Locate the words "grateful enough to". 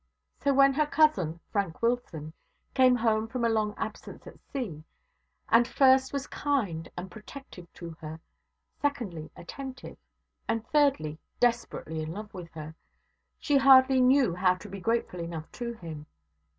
14.79-15.73